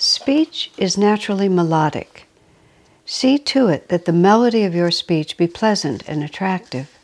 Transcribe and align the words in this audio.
Speech 0.00 0.70
is 0.78 0.96
naturally 0.96 1.48
melodic. 1.48 2.28
See 3.04 3.36
to 3.36 3.66
it 3.66 3.88
that 3.88 4.04
the 4.04 4.12
melody 4.12 4.62
of 4.62 4.72
your 4.72 4.92
speech 4.92 5.36
be 5.36 5.48
pleasant 5.48 6.04
and 6.08 6.22
attractive. 6.22 6.96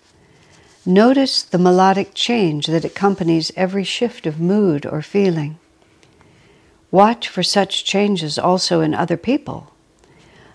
Notice 0.87 1.43
the 1.43 1.59
melodic 1.59 2.15
change 2.15 2.69
that 2.69 2.85
accompanies 2.85 3.51
every 3.57 3.83
shift 3.83 4.27
of 4.27 4.39
mood 4.39 4.87
or 4.87 5.03
feeling. 5.03 5.59
Watch 6.93 7.27
for 7.29 7.43
such 7.43 7.85
changes 7.85 8.39
also 8.39 8.81
in 8.81 8.95
other 8.95 9.17
people. 9.17 9.73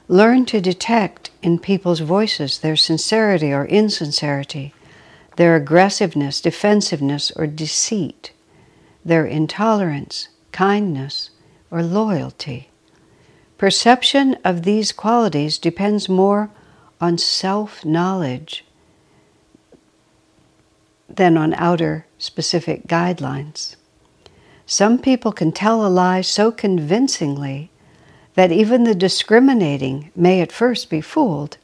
Learn 0.08 0.46
to 0.46 0.62
detect 0.62 1.32
in 1.42 1.60
people's 1.60 2.00
voices 2.00 2.60
their 2.60 2.78
sincerity 2.78 3.52
or 3.52 3.66
insincerity, 3.66 4.74
their 5.36 5.58
aggressiveness, 5.58 6.40
defensiveness, 6.40 7.34
or 7.36 7.48
deceit, 7.48 8.32
their 9.04 9.26
intolerance, 9.26 10.30
kindness, 10.54 11.32
or 11.72 11.84
loyalty. 11.84 12.70
Perception 13.58 14.38
of 14.44 14.64
these 14.64 14.92
qualities 14.92 15.58
depends 15.58 16.08
more 16.08 16.50
on 17.02 17.18
self 17.18 17.84
knowledge 17.84 18.66
than 21.08 21.38
on 21.38 21.54
outer 21.56 22.06
specific 22.18 22.88
guidelines. 22.88 23.76
Some 24.66 25.00
people 25.00 25.32
can 25.32 25.52
tell 25.52 25.86
a 25.86 25.90
lie 25.90 26.22
so 26.22 26.52
convincingly 26.52 27.72
that 28.36 28.52
even 28.52 28.84
the 28.84 28.96
discriminating 28.96 30.12
may 30.16 30.42
at 30.42 30.52
first 30.52 30.90
be 30.90 31.02
fooled. 31.02 31.58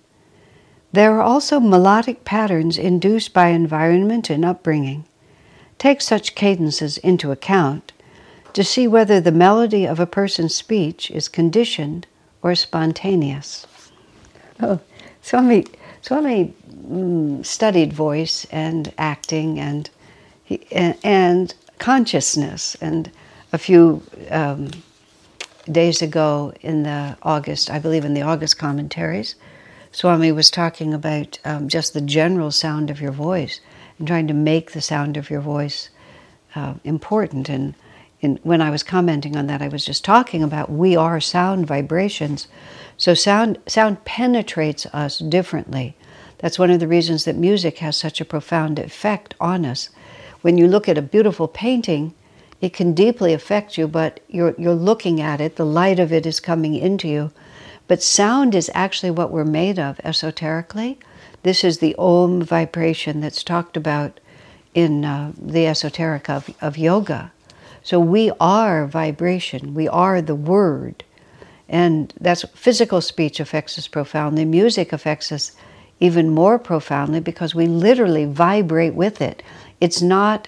There 0.92 1.16
are 1.18 1.22
also 1.22 1.60
melodic 1.60 2.26
patterns 2.26 2.78
induced 2.78 3.34
by 3.34 3.50
environment 3.50 4.30
and 4.30 4.44
upbringing. 4.44 5.06
Take 5.78 6.02
such 6.02 6.36
cadences 6.36 6.98
into 6.98 7.32
account, 7.32 7.92
to 8.56 8.64
see 8.64 8.88
whether 8.88 9.20
the 9.20 9.34
melody 9.34 9.86
of 9.86 10.00
a 10.00 10.06
person's 10.06 10.56
speech 10.56 11.12
is 11.12 11.28
conditioned 11.28 12.08
or 12.42 12.56
spontaneous. 12.56 13.68
Oh, 14.62 14.80
Swami, 15.22 15.66
Swami 16.02 16.54
mm, 16.72 17.46
studied 17.46 17.92
voice 17.92 18.46
and 18.52 18.94
acting 18.98 19.60
and, 19.60 19.90
and 20.72 21.54
consciousness. 21.80 22.76
And 22.76 23.12
a 23.52 23.58
few 23.58 24.02
um, 24.32 24.72
days 25.70 26.02
ago 26.02 26.54
in 26.62 26.84
the 26.84 27.18
August, 27.24 27.70
I 27.70 27.80
believe 27.80 28.06
in 28.06 28.14
the 28.14 28.22
August 28.22 28.58
commentaries, 28.58 29.36
Swami 29.92 30.32
was 30.32 30.50
talking 30.50 30.94
about 30.94 31.40
um, 31.44 31.68
just 31.68 31.94
the 31.94 32.00
general 32.00 32.52
sound 32.52 32.90
of 32.90 33.02
your 33.02 33.12
voice 33.12 33.60
and 34.00 34.08
trying 34.08 34.30
to 34.30 34.34
make 34.34 34.72
the 34.72 34.82
sound 34.82 35.18
of 35.18 35.30
your 35.30 35.42
voice 35.42 35.90
uh, 36.56 36.76
important 36.86 37.50
and 37.50 37.76
in, 38.26 38.40
when 38.44 38.62
I 38.62 38.72
was 38.72 38.84
commenting 38.84 39.38
on 39.38 39.48
that, 39.48 39.62
I 39.62 39.70
was 39.70 39.86
just 39.86 40.04
talking 40.04 40.44
about 40.44 40.72
we 40.72 40.98
are 40.98 41.22
sound 41.22 41.68
vibrations. 41.68 42.48
So 42.98 43.14
sound 43.14 43.60
sound 43.68 44.04
penetrates 44.04 44.86
us 44.88 45.20
differently. 45.20 45.96
That's 46.40 46.60
one 46.60 46.72
of 46.72 46.80
the 46.80 46.88
reasons 46.88 47.24
that 47.24 47.36
music 47.36 47.78
has 47.80 47.96
such 47.96 48.20
a 48.20 48.26
profound 48.26 48.80
effect 48.80 49.36
on 49.40 49.66
us. 49.66 49.90
When 50.42 50.58
you 50.58 50.68
look 50.68 50.90
at 50.90 50.98
a 50.98 51.02
beautiful 51.02 51.48
painting, 51.48 52.14
it 52.62 52.74
can 52.74 52.94
deeply 52.94 53.34
affect 53.34 53.78
you, 53.78 53.88
but 53.88 54.20
you're 54.28 54.56
you're 54.58 54.74
looking 54.74 55.22
at 55.22 55.40
it, 55.40 55.56
the 55.56 55.66
light 55.66 56.00
of 56.00 56.12
it 56.12 56.26
is 56.26 56.40
coming 56.40 56.76
into 56.76 57.08
you. 57.08 57.32
But 57.88 58.02
sound 58.02 58.56
is 58.56 58.72
actually 58.74 59.12
what 59.12 59.32
we're 59.32 59.46
made 59.46 59.78
of 59.78 60.02
esoterically. 60.04 60.98
This 61.44 61.64
is 61.64 61.78
the 61.78 61.96
Om 62.00 62.42
vibration 62.42 63.22
that's 63.22 63.44
talked 63.44 63.78
about 63.78 64.20
in 64.74 65.06
uh, 65.06 65.32
the 65.38 65.68
esoteric 65.68 66.30
of, 66.30 66.50
of 66.60 66.78
yoga. 66.78 67.32
So 67.86 68.00
we 68.00 68.32
are 68.40 68.88
vibration, 68.88 69.76
we 69.76 69.88
are 69.88 70.20
the 70.20 70.34
word. 70.34 71.04
And 71.70 72.12
that's 72.20 72.42
physical 72.56 73.00
speech 73.00 73.40
affects 73.40 73.78
us 73.78 73.88
profoundly. 73.88 74.44
Music 74.44 74.92
affects 74.92 75.32
us 75.32 75.52
even 76.00 76.32
more 76.32 76.58
profoundly 76.58 77.20
because 77.20 77.54
we 77.54 77.68
literally 77.68 78.26
vibrate 78.26 78.96
with 78.96 79.22
it. 79.22 79.44
It's 79.80 80.02
not 80.02 80.48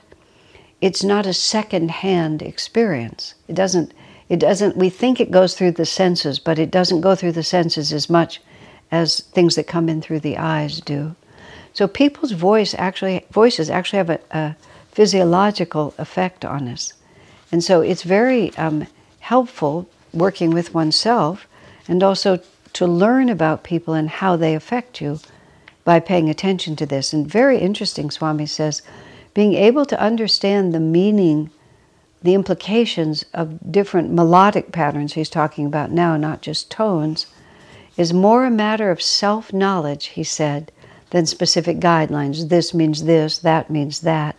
it's 0.82 1.04
not 1.04 1.28
a 1.28 1.34
second-hand 1.34 2.42
experience. 2.42 3.36
It 3.48 3.54
doesn't 3.54 3.94
it 4.30 4.40
doesn't 4.40 4.76
we 4.76 4.90
think 4.90 5.20
it 5.20 5.30
goes 5.30 5.54
through 5.54 5.74
the 5.74 5.86
senses, 5.86 6.40
but 6.40 6.58
it 6.58 6.72
doesn't 6.72 7.02
go 7.02 7.14
through 7.14 7.34
the 7.34 7.44
senses 7.44 7.94
as 7.94 8.10
much 8.10 8.42
as 8.90 9.20
things 9.20 9.54
that 9.58 9.68
come 9.68 9.90
in 9.90 10.02
through 10.02 10.22
the 10.22 10.40
eyes 10.40 10.82
do. 10.82 11.16
So 11.74 11.88
people's 11.88 12.32
voice 12.32 12.74
actually 12.80 13.28
voices 13.30 13.70
actually 13.70 13.98
have 13.98 14.10
a, 14.10 14.20
a 14.32 14.56
physiological 14.92 15.94
effect 16.00 16.44
on 16.44 16.68
us. 16.68 16.94
And 17.52 17.64
so 17.64 17.82
it's 17.82 18.04
very 18.04 18.56
um, 18.58 18.88
helpful 19.20 19.90
working 20.14 20.52
with 20.52 20.74
oneself 20.74 21.48
and 21.88 22.04
also 22.04 22.40
to 22.74 22.86
learn 22.86 23.30
about 23.30 23.64
people 23.64 23.94
and 23.94 24.10
how 24.10 24.36
they 24.36 24.54
affect 24.54 25.02
you 25.02 25.20
by 25.84 26.00
paying 26.00 26.30
attention 26.30 26.76
to 26.76 26.86
this. 26.86 27.14
And 27.14 27.26
very 27.26 27.60
interesting, 27.60 28.12
Swami 28.12 28.46
says, 28.46 28.82
being 29.34 29.54
able 29.54 29.86
to 29.86 30.02
understand 30.02 30.74
the 30.74 30.80
meaning, 30.80 31.50
the 32.22 32.34
implications 32.34 33.24
of 33.34 33.72
different 33.72 34.12
melodic 34.12 34.72
patterns 34.72 35.14
he's 35.14 35.30
talking 35.30 35.66
about 35.66 35.92
now, 35.92 36.18
not 36.18 36.42
just 36.42 36.70
tones, 36.70 37.28
is 37.96 38.14
more 38.14 38.46
a 38.46 38.52
matter 38.52 38.92
of 38.92 39.02
self 39.02 39.54
knowledge, 39.54 40.08
he 40.08 40.24
said, 40.24 40.72
than 41.12 41.26
specific 41.26 41.80
guidelines. 41.80 42.50
This 42.50 42.74
means 42.74 43.06
this, 43.06 43.38
that 43.40 43.70
means 43.70 44.02
that. 44.02 44.36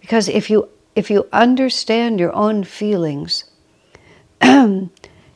Because 0.00 0.28
if 0.28 0.48
you 0.48 0.68
if 0.94 1.10
you 1.10 1.28
understand 1.32 2.18
your 2.18 2.34
own 2.34 2.64
feelings, 2.64 3.44
you 4.42 4.90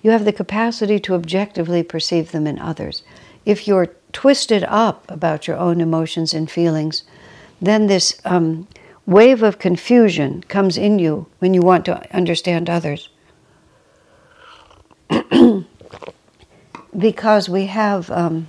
have 0.05 0.25
the 0.25 0.33
capacity 0.33 0.99
to 1.01 1.15
objectively 1.15 1.83
perceive 1.83 2.33
them 2.33 2.47
in 2.47 2.59
others. 2.59 3.03
If 3.45 3.67
you're 3.67 3.95
twisted 4.13 4.65
up 4.65 5.11
about 5.11 5.47
your 5.47 5.57
own 5.57 5.81
emotions 5.81 6.35
and 6.35 6.51
feelings, 6.51 7.05
then 7.61 7.87
this 7.87 8.21
um, 8.25 8.67
wave 9.07 9.43
of 9.43 9.59
confusion 9.59 10.43
comes 10.49 10.77
in 10.77 10.99
you 10.99 11.27
when 11.39 11.55
you 11.55 11.63
want 11.63 11.85
to 11.87 12.15
understand 12.15 12.69
others. 12.69 13.09
because 16.99 17.49
we 17.49 17.67
have 17.67 18.11
um, 18.11 18.47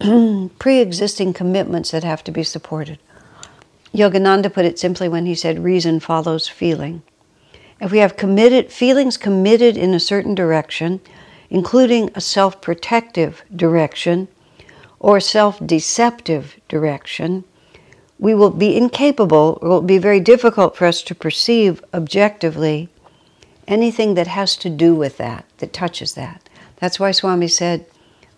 pre 0.58 0.80
existing 0.80 1.32
commitments 1.32 1.90
that 1.90 2.04
have 2.04 2.24
to 2.24 2.32
be 2.32 2.42
supported. 2.42 2.98
Yogananda 3.94 4.52
put 4.52 4.64
it 4.64 4.78
simply 4.78 5.08
when 5.08 5.26
he 5.26 5.34
said, 5.34 5.64
reason 5.64 6.00
follows 6.00 6.48
feeling. 6.48 7.02
If 7.80 7.90
we 7.90 7.98
have 7.98 8.16
committed 8.16 8.70
feelings 8.70 9.16
committed 9.16 9.76
in 9.76 9.94
a 9.94 10.00
certain 10.00 10.34
direction, 10.34 11.00
including 11.48 12.10
a 12.14 12.20
self 12.20 12.60
protective 12.60 13.42
direction 13.54 14.28
or 14.98 15.18
self 15.18 15.64
deceptive 15.66 16.56
direction, 16.68 17.44
we 18.18 18.34
will 18.34 18.50
be 18.50 18.76
incapable, 18.76 19.58
or 19.60 19.66
it 19.66 19.70
will 19.70 19.82
be 19.82 19.98
very 19.98 20.20
difficult 20.20 20.76
for 20.76 20.86
us 20.86 21.02
to 21.02 21.14
perceive 21.14 21.82
objectively 21.94 22.90
anything 23.66 24.14
that 24.14 24.26
has 24.26 24.56
to 24.56 24.68
do 24.68 24.94
with 24.94 25.16
that, 25.16 25.46
that 25.58 25.72
touches 25.72 26.14
that. 26.14 26.48
That's 26.76 27.00
why 27.00 27.12
Swami 27.12 27.48
said, 27.48 27.86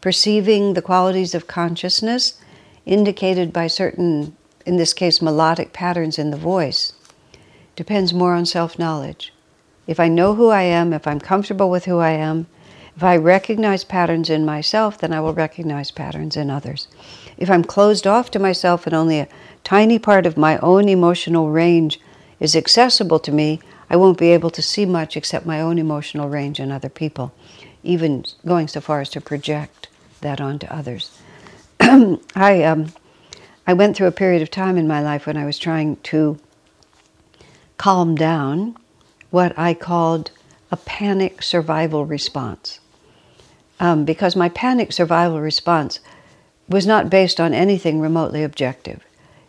perceiving 0.00 0.74
the 0.74 0.82
qualities 0.82 1.34
of 1.34 1.46
consciousness 1.46 2.40
indicated 2.86 3.52
by 3.52 3.66
certain 3.66 4.36
in 4.66 4.76
this 4.76 4.92
case, 4.92 5.22
melodic 5.22 5.72
patterns 5.72 6.18
in 6.18 6.30
the 6.30 6.36
voice, 6.36 6.92
depends 7.76 8.12
more 8.14 8.34
on 8.34 8.46
self 8.46 8.78
knowledge. 8.78 9.32
If 9.86 9.98
I 9.98 10.08
know 10.08 10.34
who 10.34 10.48
I 10.48 10.62
am, 10.62 10.92
if 10.92 11.06
I'm 11.06 11.20
comfortable 11.20 11.70
with 11.70 11.86
who 11.86 11.98
I 11.98 12.10
am, 12.10 12.46
if 12.96 13.02
I 13.02 13.16
recognize 13.16 13.84
patterns 13.84 14.28
in 14.28 14.44
myself, 14.44 14.98
then 14.98 15.12
I 15.12 15.20
will 15.20 15.32
recognize 15.32 15.90
patterns 15.90 16.36
in 16.36 16.50
others. 16.50 16.88
If 17.38 17.50
I'm 17.50 17.64
closed 17.64 18.06
off 18.06 18.30
to 18.32 18.38
myself 18.38 18.86
and 18.86 18.94
only 18.94 19.18
a 19.18 19.28
tiny 19.64 19.98
part 19.98 20.26
of 20.26 20.36
my 20.36 20.58
own 20.58 20.88
emotional 20.88 21.50
range 21.50 21.98
is 22.38 22.54
accessible 22.54 23.18
to 23.20 23.32
me, 23.32 23.60
I 23.88 23.96
won't 23.96 24.18
be 24.18 24.30
able 24.30 24.50
to 24.50 24.62
see 24.62 24.84
much 24.84 25.16
except 25.16 25.46
my 25.46 25.60
own 25.60 25.78
emotional 25.78 26.28
range 26.28 26.60
in 26.60 26.70
other 26.70 26.88
people, 26.88 27.32
even 27.82 28.24
going 28.46 28.68
so 28.68 28.80
far 28.80 29.00
as 29.00 29.08
to 29.10 29.20
project 29.20 29.88
that 30.20 30.40
onto 30.40 30.66
others. 30.66 31.18
I 31.80 32.62
um, 32.62 32.92
I 33.66 33.72
went 33.74 33.96
through 33.96 34.08
a 34.08 34.12
period 34.12 34.42
of 34.42 34.50
time 34.50 34.76
in 34.76 34.88
my 34.88 35.00
life 35.00 35.26
when 35.26 35.36
I 35.36 35.44
was 35.44 35.58
trying 35.58 35.96
to 35.96 36.38
calm 37.78 38.14
down 38.14 38.76
what 39.30 39.56
I 39.58 39.74
called 39.74 40.30
a 40.70 40.76
panic 40.76 41.42
survival 41.42 42.04
response. 42.04 42.80
Um, 43.78 44.04
because 44.04 44.36
my 44.36 44.48
panic 44.48 44.92
survival 44.92 45.40
response 45.40 46.00
was 46.68 46.86
not 46.86 47.10
based 47.10 47.40
on 47.40 47.54
anything 47.54 48.00
remotely 48.00 48.42
objective. 48.42 49.02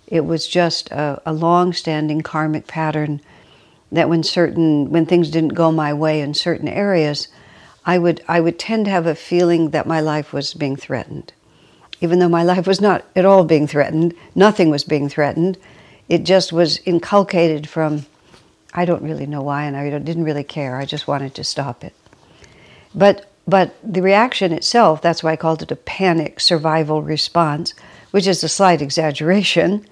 It 0.08 0.26
was 0.26 0.48
just 0.48 0.92
a, 0.92 1.22
a 1.26 1.34
long-standing 1.34 2.22
karmic 2.22 2.68
pattern 2.68 3.22
that 3.92 4.10
when 4.10 4.24
certain 4.24 4.90
when 4.90 5.06
things 5.06 5.30
didn't 5.30 5.54
go 5.54 5.72
my 5.72 5.94
way 5.94 6.22
in 6.22 6.34
certain 6.34 6.68
areas, 6.68 7.28
I 7.86 8.00
would 8.00 8.24
I 8.28 8.40
would 8.40 8.58
tend 8.58 8.86
to 8.86 8.92
have 8.92 9.06
a 9.06 9.16
feeling 9.16 9.70
that 9.70 9.88
my 9.88 10.00
life 10.00 10.34
was 10.34 10.54
being 10.54 10.76
threatened. 10.76 11.34
Even 12.04 12.20
though 12.20 12.28
my 12.28 12.44
life 12.44 12.68
was 12.68 12.82
not 12.82 13.06
at 13.16 13.24
all 13.24 13.46
being 13.46 13.66
threatened, 13.66 14.14
nothing 14.36 14.70
was 14.70 14.84
being 14.84 15.08
threatened. 15.08 15.58
It 16.10 16.26
just 16.26 16.52
was 16.52 16.82
inculcated 16.86 17.68
from 17.70 18.06
I 18.74 18.84
don't 18.84 19.04
really 19.04 19.26
know 19.26 19.42
why 19.42 19.64
and 19.64 19.78
I 19.78 19.90
didn't 19.90 20.26
really 20.26 20.44
care. 20.44 20.76
I 20.76 20.84
just 20.84 21.08
wanted 21.08 21.34
to 21.36 21.46
stop 21.46 21.82
it. 21.82 21.94
But 22.94 23.32
but 23.48 23.76
the 23.84 24.02
reaction 24.02 24.52
itself, 24.52 25.02
that's 25.02 25.24
why 25.24 25.32
I 25.32 25.38
called 25.38 25.62
it 25.62 25.72
a 25.72 25.78
panic 25.78 26.42
survival 26.42 27.02
response, 27.02 27.74
which 28.12 28.28
is 28.28 28.44
a 28.44 28.50
slight 28.50 28.82
exaggeration, 28.82 29.86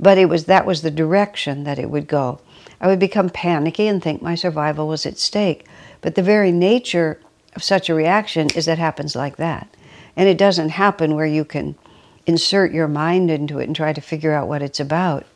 but 0.00 0.18
it 0.18 0.28
was 0.28 0.46
that 0.46 0.66
was 0.66 0.82
the 0.82 0.90
direction 0.90 1.62
that 1.62 1.78
it 1.78 1.90
would 1.90 2.08
go. 2.08 2.40
I 2.80 2.88
would 2.88 2.98
become 2.98 3.30
panicky 3.30 3.86
and 3.86 4.02
think 4.02 4.20
my 4.20 4.34
survival 4.34 4.88
was 4.88 5.06
at 5.06 5.16
stake. 5.16 5.68
But 6.00 6.16
the 6.16 6.22
very 6.22 6.50
nature 6.50 7.20
of 7.54 7.62
such 7.62 7.88
a 7.88 7.94
reaction 7.94 8.50
is 8.56 8.66
it 8.66 8.78
happens 8.78 9.14
like 9.14 9.36
that. 9.36 9.68
And 10.16 10.28
it 10.28 10.38
doesn't 10.38 10.70
happen 10.70 11.14
where 11.14 11.26
you 11.26 11.44
can 11.44 11.76
insert 12.26 12.72
your 12.72 12.88
mind 12.88 13.30
into 13.30 13.58
it 13.58 13.64
and 13.64 13.74
try 13.74 13.92
to 13.92 14.00
figure 14.00 14.32
out 14.32 14.48
what 14.48 14.62
it's 14.62 14.80
about. 14.80 15.26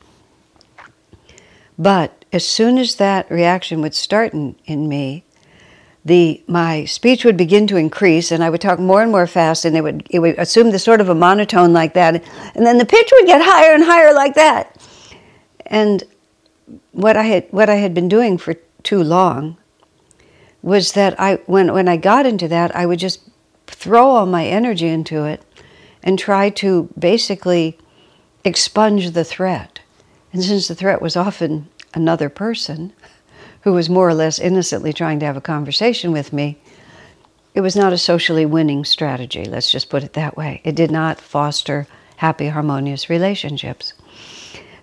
But 1.79 2.25
as 2.33 2.47
soon 2.47 2.79
as 2.79 2.97
that 2.97 3.31
reaction 3.31 3.81
would 3.83 3.95
start 3.95 4.33
in, 4.33 4.57
in 4.65 4.89
me, 4.89 5.25
the 6.05 6.41
my 6.47 6.85
speech 6.85 7.25
would 7.25 7.37
begin 7.37 7.67
to 7.67 7.77
increase 7.77 8.31
and 8.31 8.43
I 8.45 8.49
would 8.49 8.61
talk 8.61 8.79
more 8.79 9.03
and 9.03 9.11
more 9.11 9.27
fast 9.27 9.65
and 9.65 9.77
it 9.77 9.83
would 9.83 10.07
it 10.09 10.21
would 10.21 10.39
assume 10.39 10.71
the 10.71 10.79
sort 10.79 11.01
of 11.01 11.09
a 11.09 11.17
monotone 11.17 11.73
like 11.73 11.95
that 11.95 12.23
and 12.55 12.65
then 12.65 12.79
the 12.79 12.85
pitch 12.85 13.11
would 13.13 13.27
get 13.27 13.43
higher 13.45 13.75
and 13.75 13.83
higher 13.83 14.15
like 14.15 14.35
that. 14.37 14.81
And 15.67 16.05
what 16.93 17.17
I 17.17 17.25
had 17.25 17.49
what 17.51 17.69
I 17.69 17.75
had 17.75 17.93
been 17.93 18.09
doing 18.09 18.39
for 18.39 18.55
too 18.85 19.03
long 19.03 19.57
was 20.63 20.93
that 20.93 21.19
I 21.21 21.41
when 21.47 21.73
when 21.73 21.89
I 21.89 21.97
got 21.97 22.25
into 22.25 22.47
that 22.49 22.75
I 22.77 22.87
would 22.87 23.01
just 23.01 23.21
throw 23.67 24.11
all 24.11 24.27
my 24.27 24.47
energy 24.47 24.89
into 24.89 25.25
it 25.25 25.43
and 26.03 26.19
try 26.19 26.51
to 26.51 26.89
basically 26.99 27.79
expunge 28.45 29.11
the 29.11 29.25
threat. 29.25 29.81
And 30.33 30.43
since 30.43 30.69
the 30.69 30.75
threat 30.75 31.03
was 31.03 31.17
often 31.17 31.69
another 31.95 32.29
person 32.29 32.93
who 33.63 33.73
was 33.73 33.91
more 33.91 34.09
or 34.09 34.15
less 34.15 34.39
innocently 34.39 34.93
trying 34.93 35.19
to 35.21 35.27
have 35.27 35.37
a 35.37 35.41
conversation 35.41 36.13
with 36.13 36.33
me, 36.33 36.59
it 37.55 37.63
was 37.63 37.75
not 37.75 37.93
a 37.93 37.99
socially 37.99 38.45
winning 38.45 38.85
strategy, 38.85 39.45
let's 39.47 39.71
just 39.71 39.89
put 39.89 40.05
it 40.05 40.13
that 40.13 40.37
way. 40.37 40.61
It 40.63 40.77
did 40.77 40.91
not 40.91 41.21
foster 41.21 41.87
happy, 42.17 42.49
harmonious 42.49 43.09
relationships. 43.09 43.95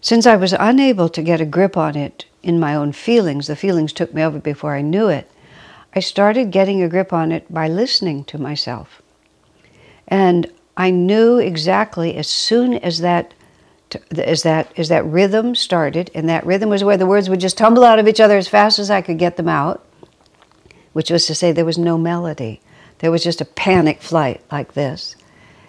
Since 0.02 0.26
I 0.26 0.36
was 0.36 0.54
unable 0.60 1.08
to 1.10 1.22
get 1.22 1.40
a 1.40 1.46
grip 1.46 1.78
on 1.78 1.96
it 1.96 2.26
in 2.42 2.60
my 2.60 2.76
own 2.76 2.92
feelings, 2.92 3.48
the 3.48 3.56
feelings 3.56 3.94
took 3.94 4.14
me 4.14 4.24
over 4.24 4.40
before 4.40 4.76
I 4.76 4.82
knew 4.82 5.08
it, 5.08 5.30
I 5.96 6.00
started 6.00 6.52
getting 6.52 6.82
a 6.82 6.90
grip 6.90 7.14
on 7.14 7.32
it 7.32 7.52
by 7.54 7.68
listening 7.68 8.24
to 8.26 8.38
myself. 8.38 9.02
And 10.08 10.52
I 10.76 10.90
knew 10.90 11.38
exactly 11.38 12.16
as 12.16 12.28
soon 12.28 12.74
as 12.74 13.00
that 13.00 13.34
as 14.18 14.42
that 14.42 14.74
as 14.78 14.90
that 14.90 15.06
rhythm 15.06 15.54
started, 15.54 16.10
and 16.16 16.28
that 16.28 16.46
rhythm 16.46 16.70
was 16.70 16.84
where 16.84 16.98
the 16.98 17.06
words 17.06 17.30
would 17.30 17.40
just 17.40 17.58
tumble 17.58 17.84
out 17.84 18.00
of 18.00 18.08
each 18.08 18.20
other 18.20 18.38
as 18.38 18.48
fast 18.48 18.80
as 18.80 18.90
I 18.90 19.02
could 19.02 19.20
get 19.20 19.38
them 19.38 19.48
out, 19.48 19.86
which 20.94 21.12
was 21.12 21.28
to 21.28 21.36
say 21.36 21.52
there 21.52 21.64
was 21.64 21.78
no 21.78 21.98
melody. 21.98 22.60
There 23.00 23.12
was 23.12 23.24
just 23.24 23.42
a 23.42 23.46
panic 23.46 24.02
flight 24.02 24.42
like 24.52 24.74
this. 24.74 25.16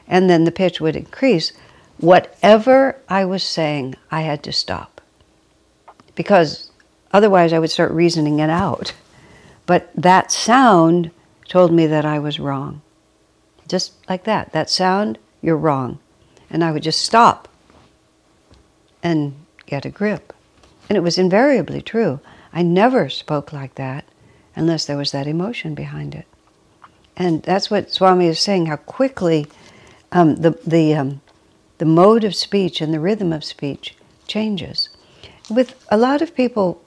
And 0.07 0.31
then 0.31 0.45
the 0.45 0.53
pitch 0.53 0.81
would 0.81 0.97
increase 0.97 1.53
whatever 1.99 2.99
I 3.09 3.25
was 3.25 3.43
saying, 3.43 3.97
I 4.11 4.23
had 4.23 4.43
to 4.45 4.53
stop. 4.53 5.01
Because 6.15 6.71
otherwise 7.13 7.53
I 7.53 7.59
would 7.59 7.71
start 7.71 7.93
reasoning 7.93 8.39
it 8.39 8.51
out. 8.51 8.95
But 9.67 9.91
that 9.95 10.31
sound 10.31 11.11
told 11.49 11.73
me 11.73 11.87
that 11.87 12.05
I 12.05 12.19
was 12.19 12.41
wrong. 12.41 12.83
Just 13.69 13.93
like 14.09 14.25
that. 14.25 14.53
That 14.53 14.69
sound, 14.71 15.19
you're 15.41 15.57
wrong. 15.57 15.99
And 16.51 16.63
I 16.63 16.71
would 16.71 16.83
just 16.83 17.03
stop 17.03 17.49
and 19.03 19.35
get 19.67 19.85
a 19.85 19.91
grip. 19.91 20.33
And 20.89 20.97
it 20.97 21.03
was 21.03 21.19
invariably 21.19 21.81
true. 21.81 22.21
I 22.53 22.63
never 22.63 23.09
spoke 23.09 23.53
like 23.53 23.75
that 23.77 24.05
unless 24.55 24.85
there 24.85 24.97
was 24.97 25.13
that 25.13 25.27
emotion 25.27 25.75
behind 25.75 26.15
it. 26.15 26.27
And 27.17 27.43
that's 27.43 27.71
what 27.71 27.93
Swami 27.93 28.27
is 28.27 28.41
saying, 28.41 28.67
how 28.67 28.77
quickly 28.77 29.47
um, 30.13 30.37
the, 30.37 30.59
the 30.67 30.95
um, 30.95 31.21
the 31.79 31.85
mode 31.85 32.25
of 32.25 32.35
speech 32.35 32.81
and 32.81 32.95
the 32.95 33.01
rhythm 33.01 33.33
of 33.33 33.45
speech 33.45 33.97
changes. 34.27 34.89
With 35.51 35.85
a 35.91 35.99
lot 35.99 36.23
of 36.23 36.35
people, 36.35 36.84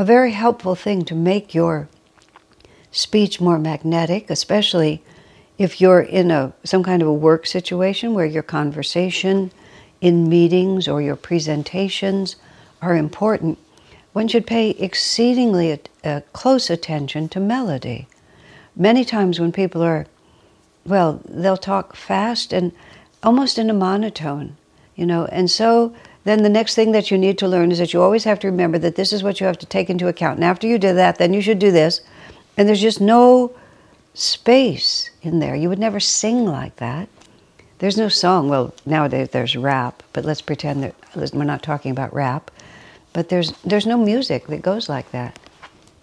a 0.00 0.04
very 0.04 0.32
helpful 0.32 0.74
thing 0.74 1.04
to 1.04 1.14
make 1.14 1.54
your 1.54 1.86
speech 2.90 3.38
more 3.38 3.58
magnetic, 3.58 4.30
especially 4.30 5.02
if 5.58 5.78
you're 5.78 6.00
in 6.00 6.30
a 6.30 6.54
some 6.64 6.82
kind 6.82 7.02
of 7.02 7.08
a 7.08 7.12
work 7.12 7.46
situation 7.46 8.14
where 8.14 8.24
your 8.24 8.42
conversation 8.42 9.52
in 10.00 10.26
meetings 10.26 10.88
or 10.88 11.02
your 11.02 11.16
presentations 11.16 12.36
are 12.80 12.96
important, 12.96 13.58
one 14.14 14.26
should 14.26 14.46
pay 14.46 14.70
exceedingly 14.70 15.78
uh, 16.02 16.22
close 16.32 16.70
attention 16.70 17.28
to 17.28 17.38
melody. 17.38 18.08
Many 18.74 19.04
times 19.04 19.38
when 19.38 19.52
people 19.52 19.82
are, 19.82 20.06
well, 20.86 21.20
they'll 21.28 21.58
talk 21.58 21.94
fast 21.94 22.54
and 22.54 22.72
almost 23.22 23.58
in 23.58 23.68
a 23.68 23.74
monotone, 23.74 24.56
you 24.96 25.04
know. 25.04 25.26
And 25.26 25.50
so 25.50 25.94
then 26.24 26.42
the 26.42 26.48
next 26.48 26.74
thing 26.74 26.92
that 26.92 27.10
you 27.10 27.18
need 27.18 27.38
to 27.38 27.48
learn 27.48 27.72
is 27.72 27.78
that 27.78 27.92
you 27.92 28.02
always 28.02 28.24
have 28.24 28.38
to 28.40 28.48
remember 28.48 28.78
that 28.78 28.96
this 28.96 29.12
is 29.12 29.22
what 29.22 29.40
you 29.40 29.46
have 29.46 29.58
to 29.58 29.66
take 29.66 29.88
into 29.88 30.08
account. 30.08 30.36
And 30.36 30.44
after 30.44 30.66
you 30.66 30.78
do 30.78 30.94
that, 30.94 31.18
then 31.18 31.32
you 31.32 31.40
should 31.40 31.58
do 31.58 31.70
this. 31.70 32.00
And 32.56 32.68
there's 32.68 32.80
just 32.80 33.00
no 33.00 33.54
space 34.12 35.10
in 35.22 35.38
there. 35.38 35.54
You 35.54 35.68
would 35.68 35.78
never 35.78 36.00
sing 36.00 36.44
like 36.44 36.76
that. 36.76 37.08
There's 37.78 37.96
no 37.96 38.08
song. 38.08 38.48
Well, 38.50 38.74
nowadays 38.84 39.30
there's 39.30 39.56
rap, 39.56 40.02
but 40.12 40.26
let's 40.26 40.42
pretend 40.42 40.82
that 40.82 40.94
we're 41.32 41.44
not 41.44 41.62
talking 41.62 41.90
about 41.90 42.12
rap. 42.12 42.50
But 43.14 43.30
there's 43.30 43.52
there's 43.64 43.86
no 43.86 43.96
music 43.96 44.46
that 44.48 44.62
goes 44.62 44.88
like 44.88 45.10
that. 45.12 45.38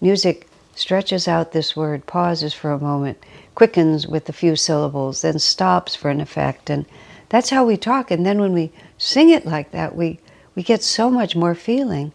Music 0.00 0.48
stretches 0.74 1.28
out 1.28 1.52
this 1.52 1.76
word, 1.76 2.06
pauses 2.06 2.52
for 2.52 2.72
a 2.72 2.78
moment, 2.80 3.18
quickens 3.54 4.06
with 4.06 4.28
a 4.28 4.32
few 4.32 4.56
syllables, 4.56 5.22
then 5.22 5.38
stops 5.38 5.94
for 5.94 6.10
an 6.10 6.20
effect, 6.20 6.70
and 6.70 6.84
that's 7.28 7.50
how 7.50 7.64
we 7.64 7.76
talk. 7.76 8.10
And 8.10 8.24
then 8.24 8.40
when 8.40 8.52
we 8.52 8.72
sing 8.96 9.30
it 9.30 9.46
like 9.46 9.70
that, 9.72 9.94
we, 9.94 10.18
we 10.54 10.62
get 10.62 10.82
so 10.82 11.10
much 11.10 11.36
more 11.36 11.54
feeling. 11.54 12.12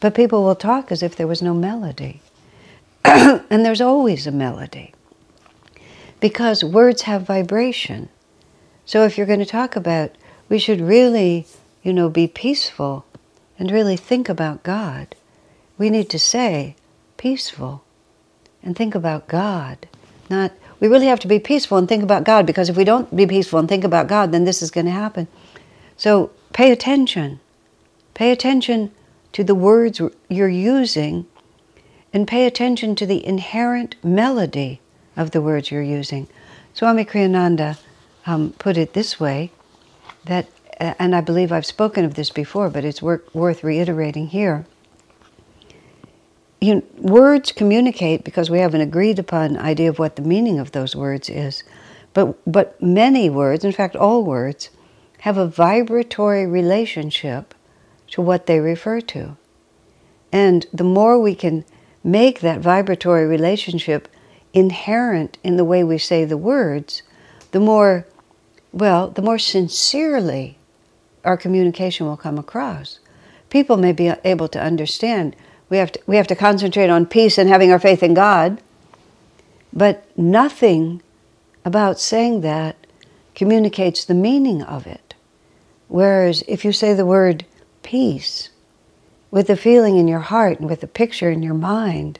But 0.00 0.14
people 0.14 0.42
will 0.42 0.56
talk 0.56 0.92
as 0.92 1.02
if 1.02 1.16
there 1.16 1.26
was 1.26 1.42
no 1.42 1.54
melody. 1.54 2.20
and 3.04 3.64
there's 3.64 3.80
always 3.80 4.26
a 4.26 4.32
melody. 4.32 4.92
Because 6.20 6.64
words 6.64 7.02
have 7.02 7.22
vibration. 7.22 8.08
So 8.84 9.04
if 9.04 9.16
you're 9.16 9.26
going 9.26 9.40
to 9.40 9.46
talk 9.46 9.76
about, 9.76 10.12
we 10.48 10.58
should 10.58 10.80
really, 10.80 11.46
you 11.82 11.92
know, 11.92 12.08
be 12.08 12.26
peaceful 12.26 13.04
and 13.58 13.70
really 13.70 13.96
think 13.96 14.28
about 14.28 14.62
God. 14.62 15.14
We 15.78 15.90
need 15.90 16.10
to 16.10 16.18
say 16.18 16.76
peaceful 17.16 17.84
and 18.62 18.76
think 18.76 18.94
about 18.94 19.28
God, 19.28 19.88
not 20.28 20.52
we 20.80 20.88
really 20.88 21.06
have 21.06 21.20
to 21.20 21.28
be 21.28 21.38
peaceful 21.38 21.78
and 21.78 21.88
think 21.88 22.02
about 22.02 22.24
God 22.24 22.46
because 22.46 22.68
if 22.68 22.76
we 22.76 22.84
don't 22.84 23.14
be 23.14 23.26
peaceful 23.26 23.58
and 23.58 23.68
think 23.68 23.84
about 23.84 24.08
God, 24.08 24.32
then 24.32 24.44
this 24.44 24.62
is 24.62 24.70
going 24.70 24.86
to 24.86 24.92
happen. 24.92 25.28
So 25.96 26.30
pay 26.52 26.70
attention. 26.70 27.40
Pay 28.14 28.30
attention 28.30 28.92
to 29.32 29.44
the 29.44 29.54
words 29.54 30.00
you're 30.28 30.48
using 30.48 31.26
and 32.12 32.28
pay 32.28 32.46
attention 32.46 32.94
to 32.96 33.06
the 33.06 33.24
inherent 33.26 33.96
melody 34.04 34.80
of 35.16 35.30
the 35.32 35.42
words 35.42 35.70
you're 35.70 35.82
using. 35.82 36.28
Swami 36.74 37.04
Kriyananda 37.04 37.78
um, 38.26 38.52
put 38.58 38.76
it 38.76 38.92
this 38.92 39.18
way 39.18 39.50
that, 40.24 40.46
and 40.78 41.14
I 41.14 41.20
believe 41.20 41.52
I've 41.52 41.66
spoken 41.66 42.04
of 42.04 42.14
this 42.14 42.30
before, 42.30 42.68
but 42.70 42.84
it's 42.84 43.02
worth 43.02 43.64
reiterating 43.64 44.28
here 44.28 44.66
you 46.66 46.74
know, 46.74 46.82
words 46.98 47.52
communicate 47.52 48.24
because 48.24 48.50
we 48.50 48.58
have 48.58 48.74
an 48.74 48.80
agreed 48.80 49.20
upon 49.20 49.56
idea 49.56 49.88
of 49.88 50.00
what 50.00 50.16
the 50.16 50.22
meaning 50.22 50.58
of 50.58 50.72
those 50.72 50.96
words 50.96 51.30
is. 51.30 51.62
But, 52.12 52.36
but 52.50 52.80
many 52.82 53.30
words, 53.30 53.64
in 53.64 53.70
fact, 53.70 53.94
all 53.94 54.24
words, 54.24 54.70
have 55.20 55.38
a 55.38 55.46
vibratory 55.46 56.44
relationship 56.44 57.54
to 58.08 58.20
what 58.20 58.46
they 58.46 58.58
refer 58.58 59.00
to. 59.02 59.36
And 60.32 60.66
the 60.72 60.84
more 60.84 61.20
we 61.20 61.36
can 61.36 61.64
make 62.02 62.40
that 62.40 62.60
vibratory 62.60 63.26
relationship 63.26 64.08
inherent 64.52 65.38
in 65.44 65.56
the 65.56 65.64
way 65.64 65.84
we 65.84 65.98
say 65.98 66.24
the 66.24 66.36
words, 66.36 67.02
the 67.52 67.60
more, 67.60 68.06
well, 68.72 69.08
the 69.08 69.22
more 69.22 69.38
sincerely 69.38 70.58
our 71.24 71.36
communication 71.36 72.06
will 72.06 72.16
come 72.16 72.38
across. 72.38 72.98
People 73.50 73.76
may 73.76 73.92
be 73.92 74.12
able 74.24 74.48
to 74.48 74.60
understand 74.60 75.36
we 75.68 75.78
have 75.78 75.92
to, 75.92 76.00
we 76.06 76.16
have 76.16 76.26
to 76.28 76.36
concentrate 76.36 76.90
on 76.90 77.06
peace 77.06 77.38
and 77.38 77.48
having 77.48 77.72
our 77.72 77.78
faith 77.78 78.02
in 78.02 78.14
God. 78.14 78.60
But 79.72 80.06
nothing 80.16 81.02
about 81.64 81.98
saying 81.98 82.42
that 82.42 82.76
communicates 83.34 84.04
the 84.04 84.14
meaning 84.14 84.62
of 84.62 84.86
it. 84.86 85.14
Whereas 85.88 86.42
if 86.48 86.64
you 86.64 86.72
say 86.72 86.94
the 86.94 87.06
word 87.06 87.44
peace 87.82 88.50
with 89.30 89.50
a 89.50 89.56
feeling 89.56 89.96
in 89.96 90.08
your 90.08 90.20
heart 90.20 90.60
and 90.60 90.68
with 90.68 90.82
a 90.82 90.88
picture 90.88 91.30
in 91.30 91.42
your 91.42 91.54
mind, 91.54 92.18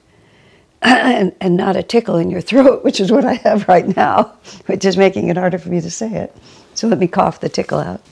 and, 0.82 1.34
and 1.40 1.56
not 1.56 1.76
a 1.76 1.82
tickle 1.82 2.16
in 2.16 2.30
your 2.30 2.40
throat, 2.40 2.84
which 2.84 3.00
is 3.00 3.10
what 3.10 3.24
I 3.24 3.34
have 3.34 3.66
right 3.68 3.96
now, 3.96 4.34
which 4.66 4.84
is 4.84 4.96
making 4.96 5.28
it 5.28 5.36
harder 5.36 5.58
for 5.58 5.68
me 5.68 5.80
to 5.80 5.90
say 5.90 6.12
it. 6.12 6.36
So 6.74 6.88
let 6.88 6.98
me 6.98 7.08
cough 7.08 7.40
the 7.40 7.48
tickle 7.48 7.78
out. 7.78 8.02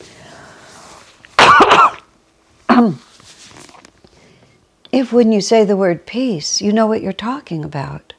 If 4.95 5.13
when 5.13 5.33
you 5.33 5.41
say 5.41 5.65
the 5.65 5.77
word 5.77 6.07
peace, 6.07 6.63
you 6.63 6.73
know 6.73 6.87
what 6.87 7.03
you're 7.03 7.13
talking 7.13 7.65
about, 7.65 8.13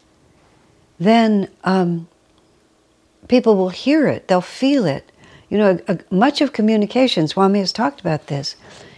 then 1.00 1.50
um, 1.64 2.08
people 3.30 3.56
will 3.56 3.70
hear 3.70 4.08
it, 4.08 4.28
they'll 4.28 4.42
feel 4.42 4.86
it. 4.86 5.10
You 5.50 5.58
know, 5.58 5.80
a, 5.88 5.94
a, 5.94 6.00
much 6.14 6.42
of 6.42 6.52
communication, 6.52 7.30
Swami 7.30 7.60
has 7.60 7.72
talked 7.72 8.02
about 8.02 8.28
this, 8.28 8.58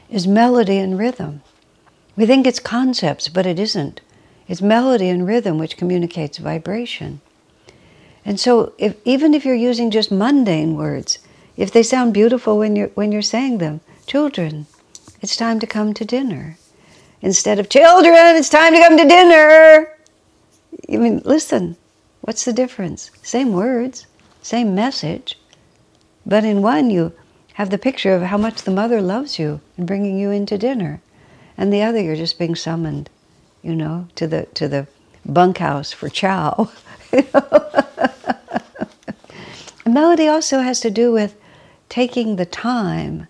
is 0.10 0.28
melody 0.28 0.78
and 0.80 0.98
rhythm. 0.98 1.44
We 2.16 2.26
think 2.26 2.48
it's 2.48 2.60
concepts, 2.60 3.28
but 3.28 3.46
it 3.46 3.60
isn't. 3.60 4.02
It's 4.48 4.62
melody 4.62 5.10
and 5.10 5.28
rhythm 5.28 5.60
which 5.60 5.78
communicates 5.78 6.40
vibration. 6.40 7.22
And 8.26 8.40
so, 8.40 8.74
if, 8.80 8.96
even 9.06 9.36
if 9.36 9.46
you're 9.46 9.56
using 9.56 9.92
just 9.92 10.12
mundane 10.12 10.76
words, 10.76 11.20
if 11.56 11.72
they 11.72 11.84
sound 11.84 12.14
beautiful 12.14 12.58
when 12.58 12.76
you're, 12.76 12.90
when 12.90 13.12
you're 13.12 13.22
saying 13.22 13.60
them, 13.60 13.82
children, 14.08 14.66
it's 15.22 15.36
time 15.36 15.60
to 15.60 15.68
come 15.68 15.94
to 15.94 16.06
dinner. 16.06 16.58
Instead 17.22 17.60
of 17.60 17.70
children, 17.70 18.36
it's 18.36 18.50
time 18.50 18.74
to 18.74 18.80
come 18.80 18.98
to 18.98 19.08
dinner. 19.08 19.90
I 20.92 20.98
mean, 20.98 21.22
listen, 21.26 21.76
what's 22.22 22.46
the 22.46 22.54
difference? 22.54 23.12
Same 23.24 23.54
words, 23.54 24.06
same 24.42 24.76
message. 24.76 25.40
But 26.26 26.44
in 26.44 26.62
one, 26.62 26.90
you 26.90 27.14
have 27.54 27.70
the 27.70 27.78
picture 27.78 28.14
of 28.14 28.22
how 28.22 28.38
much 28.38 28.64
the 28.64 28.72
mother 28.72 29.02
loves 29.02 29.40
you 29.40 29.62
and 29.78 29.88
bringing 29.88 30.18
you 30.18 30.32
into 30.32 30.58
dinner. 30.58 31.02
And 31.58 31.74
the 31.74 31.82
other, 31.82 32.02
you're 32.02 32.16
just 32.16 32.38
being 32.38 32.56
summoned, 32.56 33.10
you 33.64 33.76
know, 33.76 34.08
to 34.16 34.28
the, 34.28 34.44
to 34.54 34.68
the 34.68 34.88
bunkhouse 35.26 35.92
for 35.92 36.10
chow. 36.10 36.70
melody 39.88 40.28
also 40.28 40.60
has 40.60 40.80
to 40.80 40.92
do 40.92 41.12
with 41.12 41.36
taking 41.90 42.36
the 42.36 42.46
time 42.46 43.28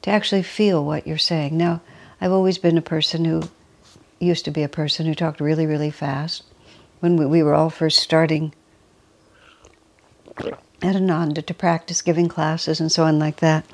to 0.00 0.10
actually 0.10 0.42
feel 0.42 0.82
what 0.82 1.06
you're 1.06 1.18
saying. 1.18 1.54
Now, 1.54 1.82
I've 2.20 2.32
always 2.32 2.58
been 2.58 2.78
a 2.78 2.82
person 2.82 3.24
who 3.24 3.48
used 4.18 4.44
to 4.44 4.50
be 4.50 4.62
a 4.62 4.68
person 4.68 5.06
who 5.06 5.14
talked 5.14 5.40
really, 5.40 5.66
really 5.66 5.90
fast. 5.90 6.42
When 7.00 7.16
we, 7.16 7.26
we 7.26 7.42
were 7.42 7.54
all 7.54 7.70
first 7.70 8.00
starting 8.00 8.52
at 10.82 10.96
Ananda 10.96 11.42
to 11.42 11.54
practice 11.54 12.02
giving 12.02 12.28
classes 12.28 12.80
and 12.80 12.90
so 12.90 13.04
on 13.04 13.18
like 13.18 13.36
that, 13.36 13.64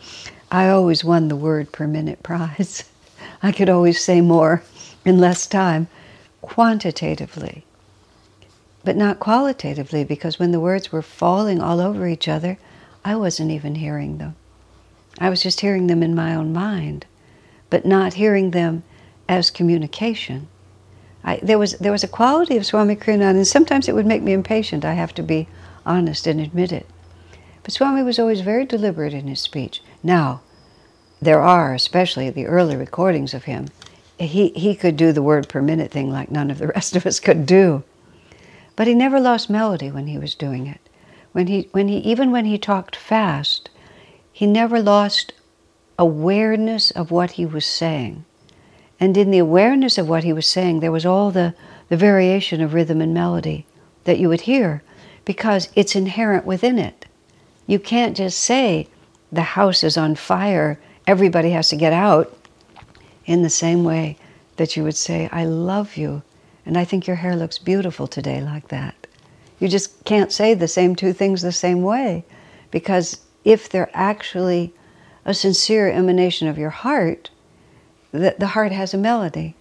I 0.51 0.69
always 0.69 1.05
won 1.05 1.29
the 1.29 1.37
word 1.37 1.73
per 1.73 1.87
minute 1.87 2.23
prize. 2.23 2.85
I 3.43 3.53
could 3.53 3.71
always 3.71 4.03
say 4.03 4.21
more 4.21 4.63
in 5.05 5.19
less 5.19 5.47
time 5.47 5.89
quantitatively, 6.43 7.65
but 8.85 8.97
not 8.97 9.21
qualitatively 9.21 10.05
because 10.05 10.39
when 10.39 10.53
the 10.53 10.61
words 10.61 10.93
were 10.93 11.03
falling 11.03 11.61
all 11.61 11.81
over 11.81 12.07
each 12.07 12.29
other, 12.29 12.59
I 13.05 13.17
wasn't 13.17 13.51
even 13.51 13.77
hearing 13.77 14.19
them. 14.19 14.37
I 15.19 15.31
was 15.31 15.43
just 15.43 15.61
hearing 15.61 15.87
them 15.87 16.03
in 16.03 16.15
my 16.15 16.35
own 16.35 16.53
mind, 16.53 17.07
but 17.75 17.85
not 17.85 18.15
hearing 18.15 18.53
them 18.53 18.85
as 19.29 19.51
communication. 19.51 20.47
I, 21.25 21.41
there, 21.43 21.59
was, 21.59 21.73
there 21.79 21.91
was 21.91 22.05
a 22.05 22.17
quality 22.21 22.57
of 22.57 22.65
Swami 22.65 22.95
Kriyananda, 22.95 23.35
and 23.39 23.47
sometimes 23.49 23.89
it 23.89 23.97
would 23.97 24.07
make 24.07 24.23
me 24.23 24.33
impatient. 24.33 24.85
I 24.85 24.93
have 24.93 25.13
to 25.15 25.25
be 25.25 25.49
honest 25.85 26.29
and 26.29 26.41
admit 26.41 26.71
it. 26.71 26.87
But 27.65 27.73
Swami 27.73 28.05
was 28.05 28.21
always 28.21 28.43
very 28.43 28.65
deliberate 28.65 29.13
in 29.13 29.27
his 29.27 29.41
speech. 29.41 29.83
Now, 30.05 30.43
there 31.21 31.41
are, 31.41 31.75
especially 31.75 32.31
the 32.31 32.47
early 32.47 32.77
recordings 32.77 33.35
of 33.35 33.43
him, 33.43 33.67
he, 34.21 34.51
he 34.51 34.77
could 34.77 34.97
do 34.97 35.11
the 35.11 35.21
word 35.21 35.49
per 35.49 35.61
minute 35.61 35.91
thing 35.91 36.13
like 36.13 36.31
none 36.31 36.53
of 36.53 36.59
the 36.59 36.69
rest 36.77 36.95
of 36.95 37.05
us 37.05 37.19
could 37.19 37.45
do. 37.45 37.83
But 38.77 38.87
he 38.87 38.95
never 38.95 39.19
lost 39.19 39.51
melody 39.51 39.91
when 39.91 40.07
he 40.07 40.17
was 40.17 40.37
doing 40.37 40.69
it. 40.69 40.81
When 41.33 41.49
he, 41.49 41.69
when 41.73 41.89
he, 41.89 41.97
even 41.97 42.31
when 42.31 42.45
he 42.45 42.57
talked 42.57 42.95
fast, 42.95 43.69
he 44.33 44.47
never 44.47 44.81
lost 44.81 45.33
awareness 45.99 46.91
of 46.91 47.11
what 47.11 47.33
he 47.33 47.47
was 47.47 47.65
saying. 47.65 48.25
And 49.01 49.17
in 49.17 49.31
the 49.31 49.39
awareness 49.39 49.99
of 49.99 50.09
what 50.09 50.25
he 50.25 50.33
was 50.33 50.47
saying, 50.47 50.81
there 50.81 50.93
was 50.93 51.07
all 51.07 51.31
the, 51.31 51.55
the 51.89 51.97
variation 51.97 52.61
of 52.61 52.75
rhythm 52.75 53.01
and 53.01 53.13
melody 53.13 53.67
that 54.05 54.19
you 54.19 54.29
would 54.29 54.43
hear 54.43 54.83
because 55.25 55.69
it's 55.75 55.97
inherent 55.97 56.45
within 56.45 56.79
it. 56.79 57.07
You 57.67 57.79
can't 57.79 58.17
just 58.17 58.41
say, 58.41 58.89
the 59.33 59.43
house 59.43 59.83
is 59.83 59.97
on 59.97 60.15
fire, 60.15 60.79
everybody 61.07 61.51
has 61.51 61.69
to 61.71 61.77
get 61.77 61.93
out, 61.93 62.37
in 63.27 63.43
the 63.43 63.51
same 63.51 63.85
way 63.85 64.17
that 64.57 64.77
you 64.77 64.85
would 64.85 64.97
say, 64.97 65.29
I 65.33 65.45
love 65.45 65.97
you, 65.97 66.23
and 66.67 66.77
I 66.79 66.85
think 66.85 67.07
your 67.07 67.17
hair 67.17 67.37
looks 67.37 67.59
beautiful 67.59 68.07
today, 68.07 68.41
like 68.41 68.69
that. 68.69 68.95
You 69.59 69.69
just 69.69 70.05
can't 70.05 70.33
say 70.33 70.55
the 70.55 70.69
same 70.69 70.95
two 70.95 71.13
things 71.13 71.43
the 71.43 71.53
same 71.53 71.83
way 71.83 72.25
because 72.71 73.21
if 73.45 73.69
they're 73.69 73.91
actually 73.95 74.75
a 75.25 75.35
sincere 75.35 75.89
emanation 75.91 76.49
of 76.49 76.59
your 76.59 76.71
heart, 76.71 77.31
the, 78.13 78.35
the 78.39 78.49
heart 78.49 78.73
has 78.73 78.95
a 78.95 78.99
melody. 78.99 79.55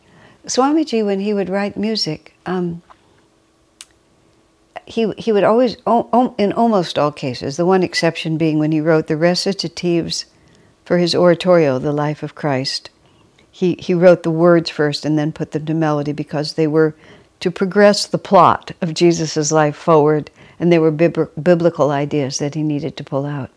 Swamiji, 0.46 1.06
when 1.06 1.20
he 1.20 1.34
would 1.34 1.50
write 1.50 1.78
music, 1.78 2.34
um, 2.46 2.82
he, 4.86 5.12
he 5.18 5.32
would 5.32 5.44
always, 5.44 5.78
in 6.38 6.52
almost 6.54 7.00
all 7.00 7.12
cases, 7.12 7.58
the 7.58 7.66
one 7.66 7.84
exception 7.84 8.38
being 8.38 8.60
when 8.60 8.72
he 8.72 8.82
wrote 8.82 9.08
the 9.08 9.16
recitatives 9.16 10.26
for 10.84 10.98
his 10.98 11.16
oratorio, 11.16 11.80
The 11.80 11.94
Life 11.94 12.24
of 12.24 12.36
Christ, 12.36 12.90
he, 13.50 13.76
he 13.80 13.94
wrote 13.94 14.24
the 14.24 14.32
words 14.32 14.70
first 14.70 15.06
and 15.06 15.18
then 15.18 15.32
put 15.32 15.52
them 15.52 15.66
to 15.68 15.74
melody 15.74 16.12
because 16.12 16.54
they 16.54 16.68
were 16.68 16.96
to 17.40 17.52
progress 17.52 18.06
the 18.06 18.18
plot 18.18 18.72
of 18.82 18.94
Jesus' 18.94 19.52
life 19.52 19.76
forward 19.76 20.32
and 20.60 20.72
they 20.72 20.80
were 20.80 20.92
biblical 20.92 21.92
ideas 21.92 22.40
that 22.40 22.56
he 22.56 22.64
needed 22.64 22.98
to 22.98 23.04
pull 23.04 23.26
out. 23.26 23.50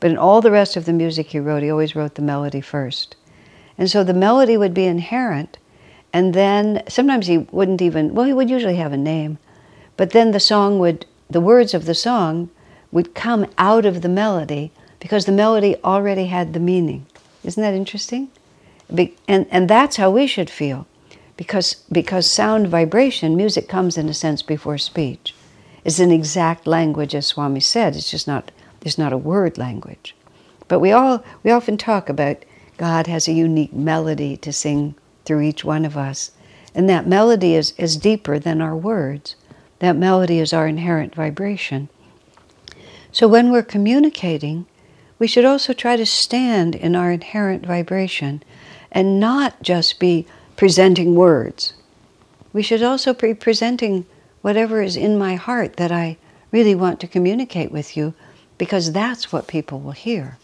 But 0.00 0.10
in 0.10 0.18
all 0.18 0.40
the 0.40 0.50
rest 0.50 0.76
of 0.76 0.86
the 0.86 0.92
music 0.92 1.28
he 1.28 1.38
wrote, 1.38 1.62
he 1.62 1.70
always 1.70 1.94
wrote 1.94 2.14
the 2.14 2.22
melody 2.22 2.60
first. 2.60 3.16
And 3.76 3.90
so 3.90 4.02
the 4.02 4.14
melody 4.14 4.56
would 4.56 4.74
be 4.74 4.86
inherent, 4.86 5.58
and 6.12 6.34
then 6.34 6.82
sometimes 6.88 7.26
he 7.26 7.38
wouldn't 7.38 7.80
even, 7.80 8.14
well, 8.14 8.26
he 8.26 8.32
would 8.32 8.50
usually 8.50 8.76
have 8.76 8.92
a 8.92 8.96
name, 8.96 9.38
but 9.96 10.10
then 10.10 10.32
the 10.32 10.40
song 10.40 10.78
would, 10.78 11.06
the 11.28 11.40
words 11.40 11.74
of 11.74 11.84
the 11.84 11.94
song 11.94 12.50
would 12.90 13.14
come 13.14 13.46
out 13.58 13.84
of 13.84 14.02
the 14.02 14.08
melody 14.08 14.72
because 14.98 15.24
the 15.24 15.32
melody 15.32 15.76
already 15.84 16.26
had 16.26 16.52
the 16.52 16.60
meaning. 16.60 17.06
Isn't 17.44 17.62
that 17.62 17.74
interesting? 17.74 18.30
And, 19.28 19.46
and 19.50 19.68
that's 19.68 19.96
how 19.96 20.10
we 20.10 20.26
should 20.26 20.50
feel 20.50 20.86
because, 21.36 21.74
because 21.90 22.30
sound 22.30 22.68
vibration, 22.68 23.36
music 23.36 23.68
comes 23.68 23.96
in 23.96 24.08
a 24.08 24.14
sense 24.14 24.42
before 24.42 24.78
speech. 24.78 25.34
It's 25.84 26.00
an 26.00 26.10
exact 26.10 26.66
language, 26.66 27.14
as 27.14 27.26
Swami 27.26 27.60
said, 27.60 27.96
it's 27.96 28.10
just 28.10 28.26
not 28.26 28.50
there's 28.80 28.98
not 28.98 29.12
a 29.12 29.18
word 29.18 29.58
language. 29.58 30.14
But 30.68 30.80
we 30.80 30.92
all 30.92 31.24
we 31.42 31.50
often 31.50 31.76
talk 31.76 32.08
about 32.08 32.44
God 32.76 33.06
has 33.06 33.28
a 33.28 33.32
unique 33.32 33.72
melody 33.72 34.36
to 34.38 34.52
sing 34.52 34.94
through 35.24 35.42
each 35.42 35.64
one 35.64 35.84
of 35.84 35.96
us. 35.96 36.30
And 36.74 36.88
that 36.88 37.06
melody 37.06 37.54
is, 37.54 37.74
is 37.76 37.96
deeper 37.96 38.38
than 38.38 38.62
our 38.62 38.76
words. 38.76 39.36
That 39.80 39.96
melody 39.96 40.38
is 40.38 40.52
our 40.52 40.66
inherent 40.66 41.14
vibration. 41.14 41.88
So 43.12 43.26
when 43.26 43.50
we're 43.50 43.62
communicating, 43.62 44.66
we 45.18 45.26
should 45.26 45.44
also 45.44 45.72
try 45.72 45.96
to 45.96 46.06
stand 46.06 46.74
in 46.74 46.96
our 46.96 47.10
inherent 47.10 47.66
vibration 47.66 48.42
and 48.90 49.20
not 49.20 49.62
just 49.62 50.00
be 50.00 50.26
presenting 50.56 51.14
words. 51.14 51.74
We 52.52 52.62
should 52.62 52.82
also 52.82 53.12
be 53.12 53.34
presenting 53.34 54.06
whatever 54.42 54.80
is 54.80 54.96
in 54.96 55.18
my 55.18 55.34
heart 55.34 55.76
that 55.76 55.92
I 55.92 56.16
really 56.50 56.74
want 56.74 56.98
to 57.00 57.06
communicate 57.06 57.70
with 57.70 57.96
you 57.96 58.14
because 58.60 58.92
that's 58.92 59.32
what 59.32 59.46
people 59.46 59.80
will 59.80 59.92
hear. 59.92 60.36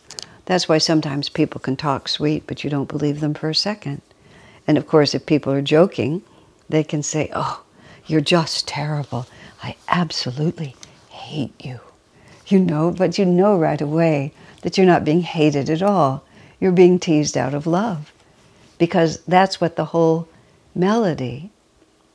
That's 0.47 0.71
why 0.71 0.79
sometimes 0.79 1.29
people 1.29 1.61
can 1.61 1.77
talk 1.77 2.09
sweet, 2.09 2.47
but 2.47 2.65
you 2.65 2.71
don't 2.71 2.89
believe 2.89 3.21
them 3.21 3.35
for 3.35 3.51
a 3.51 3.55
second. 3.55 4.01
And 4.67 4.79
of 4.79 4.87
course, 4.87 5.15
if 5.15 5.27
people 5.27 5.53
are 5.53 5.61
joking, 5.61 6.23
they 6.67 6.83
can 6.83 7.03
say, 7.03 7.31
Oh, 7.35 7.63
you're 8.07 8.23
just 8.23 8.67
terrible. 8.67 9.27
I 9.63 9.77
absolutely 9.87 10.77
hate 11.11 11.63
you. 11.63 11.81
You 12.47 12.59
know, 12.59 12.91
but 12.91 13.19
you 13.19 13.27
know 13.27 13.59
right 13.59 13.83
away 13.83 14.33
that 14.63 14.79
you're 14.79 14.87
not 14.87 15.05
being 15.05 15.21
hated 15.21 15.69
at 15.69 15.83
all. 15.83 16.25
You're 16.59 16.73
being 16.73 16.99
teased 16.99 17.37
out 17.37 17.53
of 17.53 17.67
love. 17.67 18.15
Because 18.79 19.21
that's 19.29 19.61
what 19.61 19.77
the 19.77 19.85
whole 19.85 20.27
melody, 20.75 21.51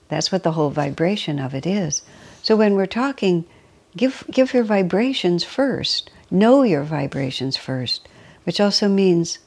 that's 0.10 0.32
what 0.32 0.42
the 0.42 0.54
whole 0.54 0.72
vibration 0.72 1.38
of 1.38 1.54
it 1.54 1.68
is. 1.68 2.02
So 2.42 2.56
when 2.56 2.74
we're 2.74 2.88
talking, 2.88 3.46
give, 3.96 4.24
give 4.32 4.54
your 4.54 4.64
vibrations 4.64 5.44
first. 5.44 6.10
Know 6.30 6.64
your 6.64 6.84
vibrations 6.84 7.58
first, 7.58 8.08
which 8.44 8.60
also 8.60 8.88
means 8.88 9.40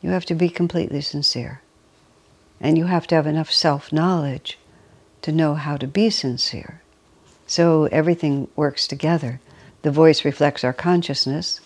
you 0.00 0.10
have 0.10 0.24
to 0.26 0.34
be 0.34 0.48
completely 0.48 1.00
sincere. 1.00 1.62
And 2.60 2.76
you 2.76 2.86
have 2.86 3.06
to 3.08 3.14
have 3.14 3.26
enough 3.26 3.50
self 3.50 3.92
knowledge 3.92 4.58
to 5.22 5.32
know 5.32 5.54
how 5.54 5.76
to 5.76 5.86
be 5.86 6.10
sincere. 6.10 6.82
So 7.46 7.84
everything 7.86 8.48
works 8.56 8.86
together. 8.86 9.40
The 9.82 9.90
voice 9.90 10.24
reflects 10.24 10.64
our 10.64 10.72
consciousness, 10.72 11.60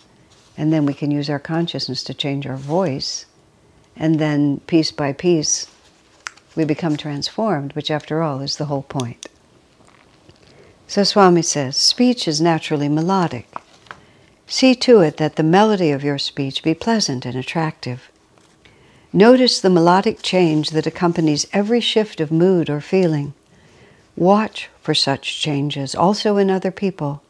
and 0.57 0.73
then 0.73 0.85
we 0.85 0.93
can 0.93 1.11
use 1.11 1.29
our 1.29 1.39
consciousness 1.39 2.03
to 2.03 2.13
change 2.13 2.47
our 2.47 2.57
voice. 2.57 3.25
And 3.95 4.19
then 4.19 4.59
piece 4.61 4.91
by 4.91 5.13
piece, 5.13 5.67
we 6.55 6.65
become 6.65 6.97
transformed, 6.97 7.73
which 7.73 7.91
after 7.91 8.21
all 8.21 8.41
is 8.41 8.57
the 8.57 8.65
whole 8.65 8.83
point. 8.83 9.27
So 10.87 11.03
Swami 11.03 11.41
says 11.41 11.75
speech 11.75 12.27
is 12.27 12.39
naturally 12.39 12.87
melodic. 12.87 13.53
See 14.47 14.73
to 14.75 15.01
it 15.01 15.17
that 15.17 15.35
the 15.35 15.43
melody 15.43 15.91
of 15.91 16.03
your 16.03 16.17
speech 16.17 16.63
be 16.63 16.73
pleasant 16.73 17.25
and 17.25 17.35
attractive. 17.35 18.09
Notice 19.11 19.59
the 19.59 19.69
melodic 19.69 20.21
change 20.21 20.69
that 20.69 20.87
accompanies 20.87 21.45
every 21.51 21.81
shift 21.81 22.21
of 22.21 22.31
mood 22.31 22.69
or 22.69 22.79
feeling. 22.79 23.33
Watch 24.15 24.69
for 24.81 24.93
such 24.93 25.39
changes 25.39 25.93
also 25.93 26.37
in 26.37 26.49
other 26.49 26.71
people. 26.71 27.21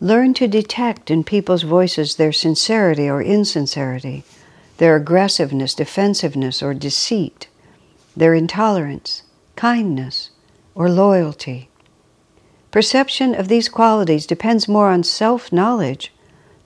Learn 0.00 0.34
to 0.34 0.48
detect 0.48 1.12
in 1.12 1.22
people's 1.22 1.62
voices 1.62 2.16
their 2.16 2.32
sincerity 2.32 3.08
or 3.08 3.22
insincerity, 3.22 4.24
their 4.78 4.96
aggressiveness, 4.96 5.72
defensiveness, 5.72 6.62
or 6.62 6.74
deceit, 6.74 7.46
their 8.16 8.34
intolerance, 8.34 9.22
kindness, 9.54 10.30
or 10.74 10.90
loyalty. 10.90 11.68
Perception 12.74 13.36
of 13.36 13.46
these 13.46 13.68
qualities 13.68 14.26
depends 14.26 14.66
more 14.66 14.88
on 14.88 15.04
self 15.04 15.52
knowledge 15.52 16.12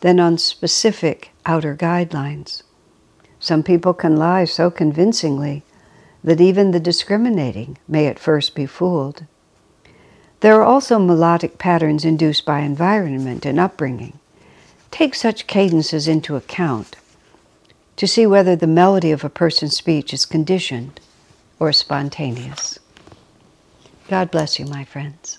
than 0.00 0.18
on 0.18 0.38
specific 0.38 1.32
outer 1.44 1.76
guidelines. 1.76 2.62
Some 3.38 3.62
people 3.62 3.92
can 3.92 4.16
lie 4.16 4.46
so 4.46 4.70
convincingly 4.70 5.64
that 6.24 6.40
even 6.40 6.70
the 6.70 6.80
discriminating 6.80 7.76
may 7.86 8.06
at 8.06 8.18
first 8.18 8.54
be 8.54 8.64
fooled. 8.64 9.26
There 10.40 10.54
are 10.54 10.64
also 10.64 10.98
melodic 10.98 11.58
patterns 11.58 12.06
induced 12.06 12.46
by 12.46 12.60
environment 12.60 13.44
and 13.44 13.60
upbringing. 13.60 14.18
Take 14.90 15.14
such 15.14 15.46
cadences 15.46 16.08
into 16.08 16.36
account 16.36 16.96
to 17.96 18.06
see 18.06 18.26
whether 18.26 18.56
the 18.56 18.66
melody 18.66 19.10
of 19.10 19.24
a 19.24 19.28
person's 19.28 19.76
speech 19.76 20.14
is 20.14 20.24
conditioned 20.24 21.00
or 21.60 21.70
spontaneous. 21.70 22.78
God 24.08 24.30
bless 24.30 24.58
you, 24.58 24.64
my 24.64 24.84
friends. 24.84 25.38